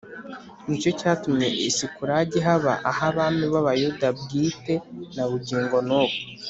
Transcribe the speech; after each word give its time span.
ni 0.67 0.75
cyo 0.81 0.91
cyatumye 0.99 1.47
i 1.69 1.71
sikulagi 1.77 2.39
haba 2.47 2.73
ah’abami 2.89 3.45
b’abayuda 3.53 4.07
bwite 4.19 4.73
na 5.15 5.23
bugingo 5.29 5.77
n’ubu 5.87 6.15